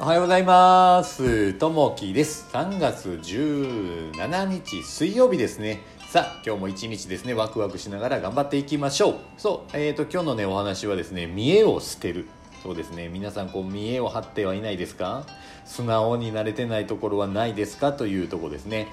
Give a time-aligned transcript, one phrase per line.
[0.00, 1.54] おはようございます。
[1.54, 2.48] ともきです。
[2.52, 5.80] 3月17日水曜日ですね。
[6.12, 9.14] さあ、今日も一日ですね、ワクワクしながら頑張っていきましょう。
[9.36, 12.28] そう、えーと、今日のね、お話はですね、見栄を捨てる。
[12.62, 15.26] そうですね、皆さん、こう、見栄を張ってはいないですか？
[15.64, 17.92] 素直になれてないところはないですか？
[17.92, 18.86] というところですね。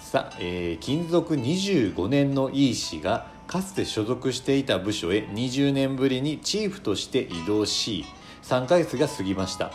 [0.00, 8.04] さあ、えー勤続25年のイー氏が、かつて所属していた部署へ20年ぶりにチーフとして移動し、
[8.44, 9.72] 3ヶ月が過ぎました。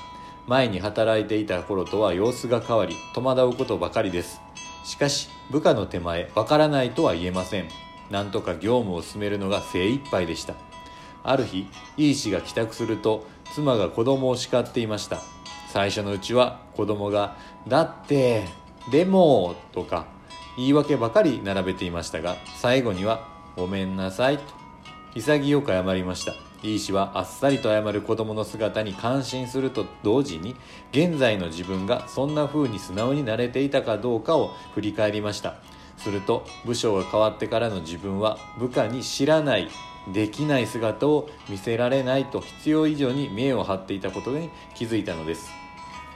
[0.47, 4.41] 前に働いていた頃とは様子が変わり戸惑うことばかりです。
[4.85, 7.67] しかし部下の手前わからないとは言えません。
[8.09, 10.53] なんとか業務を進めるのが精一杯でした。
[11.23, 11.67] ある日
[11.97, 15.19] いい氏が帰宅すると妻が子供を叱っていました。
[15.67, 17.35] 最初のうちは子供が
[17.67, 18.45] 「だって」
[18.89, 20.05] 「でも」とか
[20.55, 23.27] 言い訳ばかり並べていましたが最後には
[23.57, 24.43] 「ごめんなさい」と
[25.13, 26.46] 潔く謝りました。
[26.63, 30.55] いい氏はあっさりと謝る子供の姿に感心すると同時に
[30.91, 35.55] 現在の自分がそんな風に素直になれていたかどうかを振り返りました。
[35.97, 39.67] すると部署が変わってからの自分は部下に知らない
[40.13, 45.51] できない姿を見せられないと必要以上に見栄を張っていたことに気づいたのです。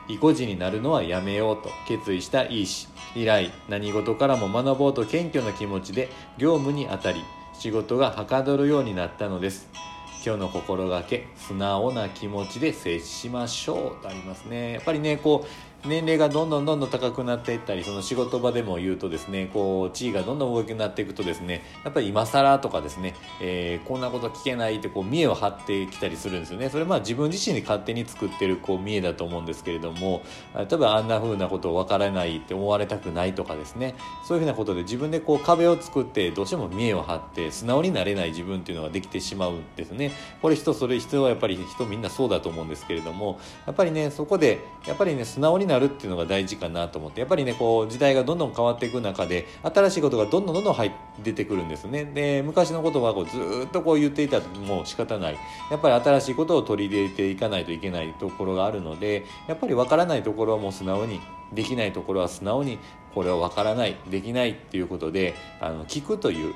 [0.07, 9.90] 意固地になるのはやめようと決意したいい氏以来何事からも学ぼうと謙虚な気持ちで業務に当たり仕事がはかどるようになったのです。
[10.23, 14.73] 今日の心がけ素直な気持ちで接しましょうとありますね。
[14.73, 15.47] やっぱりねこう
[15.85, 26.69] 年齢がどんどんどんどん高くなっていったりその仕事場でも言うとですねこう地位がどんどん大きくなっていくとですねやっぱり今更とかですね、えーこんなこと聞けないってこう見栄を張ってきたりするんですよね。
[26.69, 30.21] それまあ自分自身で勝手に作ってるこう見栄だと思うんですけれども
[30.53, 33.95] あ例えばあんな風なことを分からないって思われたくないとかですね
[34.25, 40.11] そういうふうなことで自分でこう壁を作ってどうしても見栄を張って素直になれない自分っていうのができてしまうんですね。
[40.41, 52.05] これ人それ人はやっぱり人みんなそうだと思うんですけれどもやっぱりねそこでやっぱりね素直になるっていうのが大事かなと思ってやっぱりねこう時代がどんどん変わっていく中で新しいことがどんどんどんどん入って出てくるんですね。
[52.05, 55.37] で昔のことはこうずっとこう言っていたらもう仕方ない。
[55.69, 61.19] やっぱり新しいことを取り入れていかないといけないところがあるのでやっぱりわからないところはもう素直に
[61.53, 62.79] できないところは素直に
[63.13, 66.53] これはわからないできないっていうことであの聞くという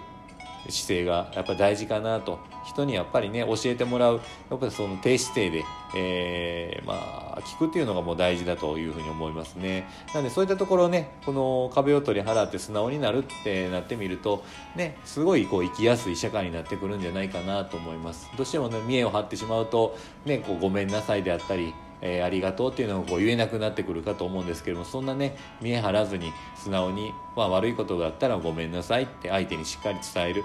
[0.70, 2.40] 姿勢がやっぱ大事かなと。
[2.66, 4.22] 人にやっぱりね教えてもらう。
[4.50, 5.64] やっぱりその低姿勢で、
[5.96, 9.88] えーまあ聞くっていうのがもう大事だというふうに思いますね。
[10.14, 14.44] なのでそういったところをねこの壁を取り払って素直になるってなってみると
[14.76, 18.30] ねすごいこう生きやすい社会になってくるんじゃないかなと思います。
[18.36, 30.44] どうしてもね見栄を張ってしまうとねこうごめんなさいであったりえーありがとうっていうのをこう言えなくなってくるかと思うんですけどもそんなね見え張らずに素直に、まあ、悪いことがあったらごめんなさいって相手にしっかり伝える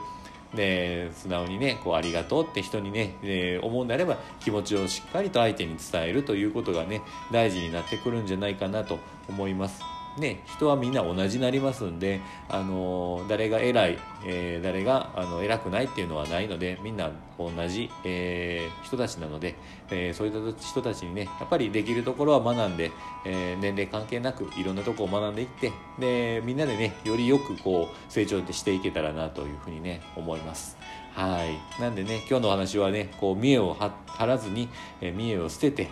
[0.54, 9.99] で素直にねこうありがとうって人にね、えー思うんであれば気持ちをしっかりと相手に伝えるということがね大事になってくるんじゃないかなと思います。
[10.18, 19.54] ね、人はみんな同じになりますんで、あの誰が偉い、えー誰があの偉くないっていうのはないのでみんな同じ、えー人たちなので、
[19.90, 22.90] えーそういった人たちにねやっぱりできるところは学んで、
[23.24, 30.76] え年齢関係なくいろんなとこを学んでいってでみんなでねよりよくこう成長していけたらなというふうにね思います。
[31.14, 33.74] はいなんでね今日の話はねこう見栄を
[34.06, 34.68] 張らずに、
[35.00, 35.88] え見栄を捨てて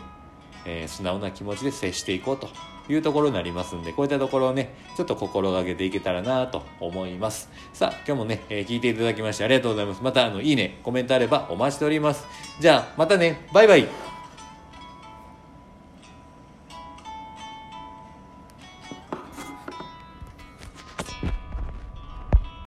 [0.65, 2.49] えー素直な気持ちで接していこうと
[2.89, 7.51] いうところになりますんでこういったところをねちょっと心がけていけたらなと思います。
[7.73, 10.03] さあ今日もね、えー聞いていただきましてありがとうございます。
[10.03, 12.27] またあのいいねコメントあればお待ちしております。
[12.61, 13.47] じゃあまたね。
[13.53, 14.08] バイバイ。